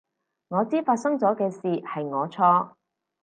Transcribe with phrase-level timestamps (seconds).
[0.47, 2.71] 我知發生咗嘅事係我錯